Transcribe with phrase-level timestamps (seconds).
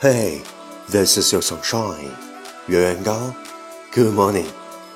[0.00, 0.40] Hey,
[0.88, 2.16] this is your sunshine.
[2.66, 3.36] Yuan Gao.
[3.92, 4.46] Good morning.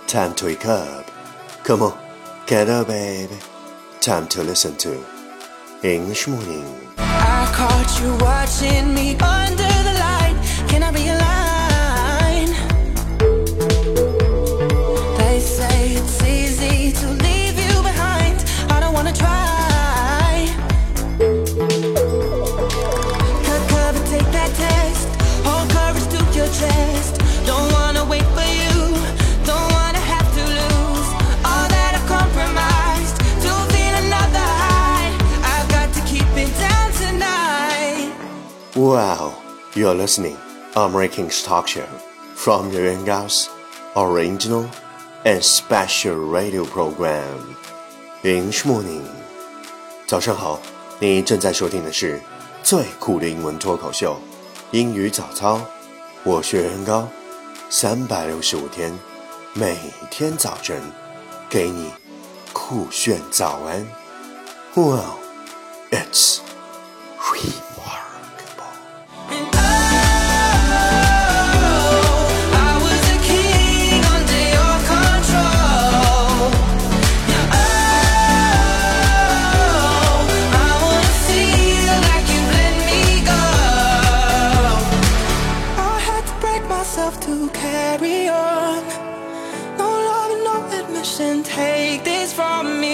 [0.07, 1.11] Time to wake up.
[1.63, 1.99] Come on,
[2.47, 3.37] get up, baby.
[4.01, 5.05] Time to listen to
[5.83, 6.65] English morning.
[6.97, 10.37] I caught you watching me under the light.
[10.71, 11.11] Can I be
[38.85, 39.33] Wow,
[39.75, 40.37] you are listening
[40.77, 41.87] American Talk Show
[42.35, 43.49] from Yuan Gao's
[43.97, 44.69] original
[45.25, 47.57] and special radio program
[48.23, 49.01] English Morning.
[50.07, 50.61] 早上好，
[50.99, 52.21] 你正在收听的是
[52.63, 54.21] 最酷的英文脱口秀
[54.73, 55.63] 英语早操。
[56.23, 57.09] 我是袁高，
[57.71, 58.93] 三百六十五天，
[59.55, 59.79] 每
[60.11, 60.79] 天早晨
[61.49, 61.91] 给你
[62.53, 63.87] 酷炫早安。
[64.75, 65.21] Wow,
[65.91, 66.41] it's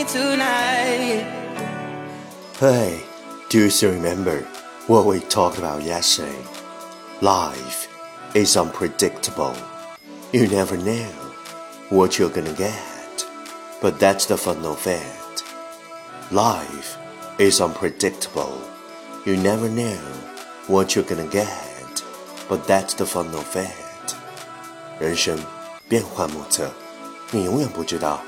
[0.10, 1.26] tonight.
[2.60, 3.04] Hey,
[3.50, 4.42] do you still remember
[4.88, 6.42] what we talked about yesterday?
[7.22, 7.88] Life
[8.34, 9.56] is unpredictable.
[10.32, 11.10] You never know
[11.90, 13.26] what you're gonna get.
[13.82, 15.44] But that's the fun of it.
[16.32, 16.98] Life
[17.38, 18.60] is unpredictable.
[19.26, 20.00] You never know
[20.68, 22.04] what you're gonna get.
[22.50, 24.16] But that's the fun of it.
[25.00, 25.38] 人生
[25.90, 26.72] 变幻莫测，
[27.32, 28.22] 你永远不知道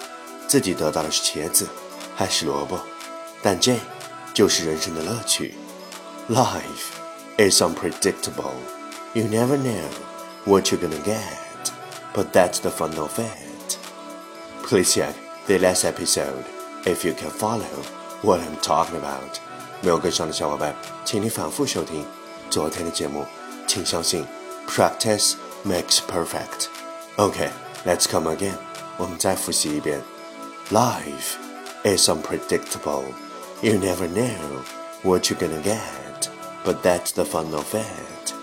[0.52, 1.68] 自己得到的是茄子
[2.16, 2.80] 还是萝卜，
[3.42, 3.76] 但这
[4.34, 5.56] 就是人生的乐趣。
[6.30, 6.92] Life
[7.38, 8.54] is unpredictable.
[9.14, 9.84] You never know
[10.46, 11.72] what you're gonna get,
[12.14, 13.78] but that's the fun of it.
[14.64, 15.14] Please check
[15.48, 16.44] the last episode
[16.84, 17.64] if you can follow
[18.22, 19.40] what I'm talking about.
[19.82, 22.06] 没有跟上的小伙伴，请你反复收听
[22.50, 23.26] 昨天的节目。
[23.68, 24.26] 请相信，
[24.68, 25.34] practice
[25.66, 26.68] makes perfect.
[27.18, 27.50] Okay,
[27.86, 28.56] let's come again.
[28.98, 30.02] 我们再复习一遍。
[30.72, 31.38] Life
[31.84, 33.06] is unpredictable.
[33.62, 34.62] You never know
[35.04, 36.30] what you're gonna get,
[36.64, 38.34] but that's the fun of it.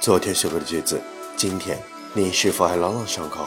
[0.00, 1.00] 昨天学过的句子，
[1.36, 3.46] 今天你是否还朗朗上口？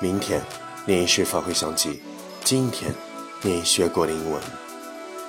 [0.00, 0.42] 明天
[0.86, 2.02] 你是否会想起
[2.42, 2.94] 今天
[3.42, 4.42] 你学过的英文？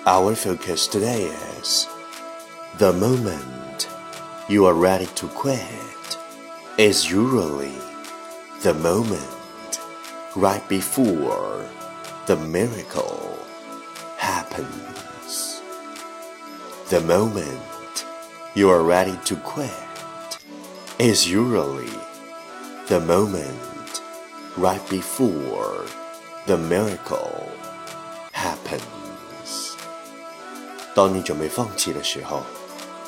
[0.05, 1.29] Our focus today
[1.61, 1.85] is
[2.77, 3.85] the moment
[4.47, 5.59] you are ready to quit
[6.77, 7.73] is usually
[8.63, 9.19] the moment
[10.35, 11.65] right before
[12.25, 13.37] the miracle
[14.17, 15.61] happens.
[16.89, 18.05] The moment
[18.53, 19.69] you are ready to quit
[20.99, 21.91] is usually
[22.87, 24.01] the moment
[24.57, 25.85] right before
[26.47, 27.47] the miracle
[28.33, 28.81] happens.
[30.93, 32.43] 当你准备放弃的时候，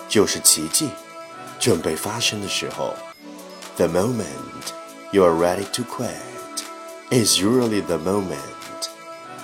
[0.08, 0.90] 就是奇迹
[1.60, 2.94] 准备发生的时候。
[3.76, 4.72] The moment
[5.12, 6.14] you are ready to quit
[7.10, 8.40] is usually the moment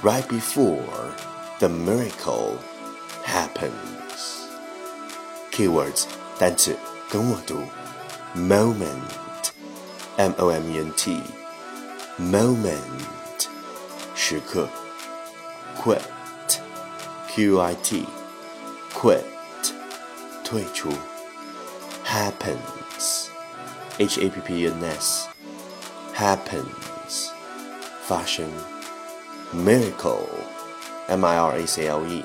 [0.04, 1.14] right before
[1.60, 2.58] the miracle
[3.24, 4.48] happens.
[5.52, 6.06] Keywords
[6.38, 6.76] 单词
[7.10, 7.62] 跟我读，
[8.36, 12.80] moment，m o m e n t，moment，
[14.16, 14.70] 时刻，
[15.82, 19.24] quit，q i t，quit，
[20.44, 20.94] 退出，
[22.06, 25.28] happens。H A P P N S
[26.16, 27.32] happens
[28.08, 28.50] 发生
[29.54, 30.28] miracle
[31.08, 32.24] M I R A C L E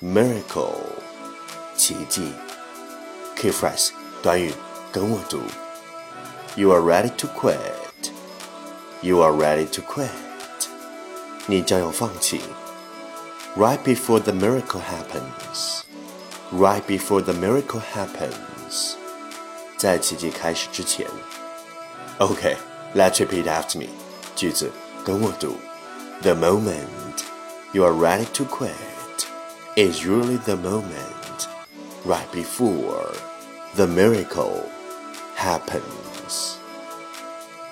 [0.00, 0.80] miracle
[1.76, 2.32] 奇迹
[3.36, 3.90] key phrase
[4.22, 4.52] 短语
[4.92, 5.40] 跟我读
[6.56, 8.10] You are ready to quit
[9.02, 10.08] You are ready to quit
[11.46, 12.40] 你将要放弃
[13.56, 15.82] Right before the miracle happens
[16.52, 18.94] Right before the miracle happens
[19.84, 21.06] 在奇迹开始之前。
[22.18, 22.56] Okay,
[22.94, 23.88] let's repeat after me.
[24.34, 24.70] 句子
[25.04, 25.56] 跟我读。
[26.22, 27.24] The moment
[27.72, 28.74] you are ready to quit
[29.76, 31.48] is usually the moment
[32.04, 33.12] right before
[33.74, 34.70] the miracle
[35.34, 36.58] happens.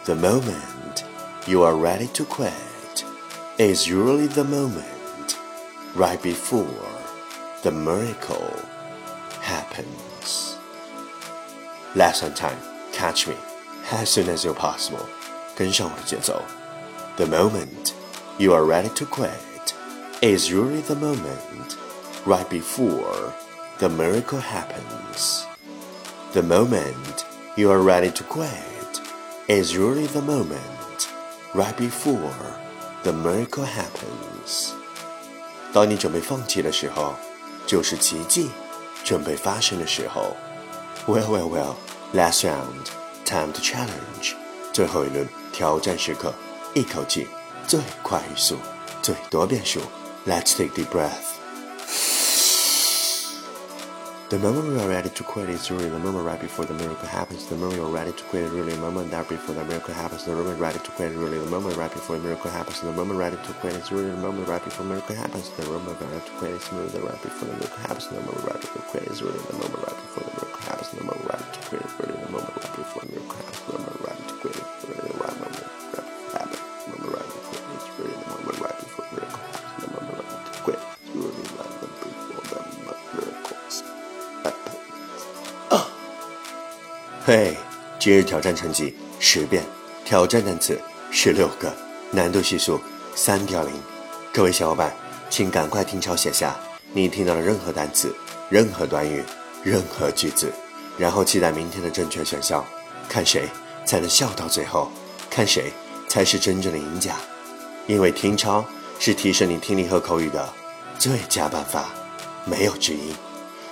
[0.05, 1.05] The moment
[1.47, 3.05] you are ready to quit
[3.59, 5.39] is usually the moment
[5.95, 6.89] right before
[7.63, 8.53] the miracle
[9.41, 10.59] happens.
[11.95, 12.59] Less on time,
[12.93, 13.37] catch me
[13.93, 15.07] as soon as you're possible.
[15.55, 16.43] 跟上我的节奏。
[17.17, 17.93] The moment
[18.39, 19.75] you are ready to quit
[20.21, 21.77] is usually the moment
[22.25, 23.33] right before
[23.79, 25.47] the miracle happens.
[26.33, 27.25] The moment
[27.57, 29.01] you are ready to quit
[29.49, 31.09] is usually the moment
[31.55, 32.57] right before
[33.03, 34.73] the miracle happens.
[35.73, 37.15] 当你准备放弃的时候，
[37.67, 38.51] 就是奇迹
[39.05, 40.37] 准备发生的时候。
[41.07, 41.75] Well, well, well.
[42.15, 42.87] Last round,
[43.25, 44.35] time to challenge.
[44.73, 46.33] 最后一轮挑战时刻，
[46.75, 47.27] 一口气
[47.67, 48.59] 最快语速，
[49.03, 49.81] 最多变数。
[50.27, 51.31] Let's take deep breath.
[54.29, 57.07] The moment we are ready to quit is really the moment right before the miracle
[57.07, 57.45] happens.
[57.49, 60.25] The moment you're ready to quit is really the moment right before the miracle happens.
[60.25, 62.81] The moment ready to quit is really the moment right before the miracle happens.
[62.81, 65.51] The moment ready to quit is really the moment right before the miracle happens.
[65.51, 68.09] The moment ready to quit is really the right before the miracle happens.
[68.09, 70.89] The moment ready to quit is really the moment right before the miracle happens.
[70.97, 71.29] The moment
[87.28, 87.54] 嘿，
[88.00, 89.62] 今日挑战成绩十遍，
[90.06, 90.80] 挑战单词
[91.12, 91.70] 十六个，
[92.10, 92.80] 难度系数
[93.16, 93.74] 三点零。
[94.34, 94.96] 各位小伙伴，
[95.30, 96.56] 请赶快听抄写下
[96.94, 98.16] 你听到的任何单词、
[98.50, 99.22] 任何短语、
[99.62, 100.50] 任何句子，
[100.98, 102.64] 然后期待明天的正确选项，
[103.10, 103.50] 看谁
[103.86, 104.90] 才能笑到最后，
[105.30, 105.74] 看谁
[106.08, 107.14] 才是真正的赢家。
[107.88, 108.64] 因为听抄
[109.00, 110.48] 是提升你听力和口语的
[110.98, 111.90] 最佳办法，
[112.46, 113.14] 没有之一。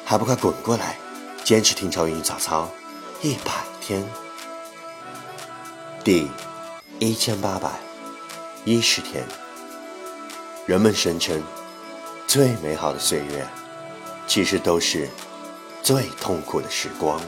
[0.04, 0.98] 还不快滚过来，
[1.46, 2.70] 坚持听抄英语早操
[3.26, 3.52] 一百
[3.82, 4.08] 天，
[6.04, 6.30] 第
[7.00, 7.72] 一千八百
[8.66, 9.24] 一十天。
[10.68, 11.42] 人们声称，
[12.28, 13.44] 最美好的岁月，
[14.28, 15.10] 其实都是
[15.82, 17.20] 最痛苦的时光，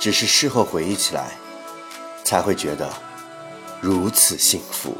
[0.00, 1.30] 只是事后回忆起来，
[2.24, 2.92] 才会觉得
[3.80, 4.96] 如此幸福。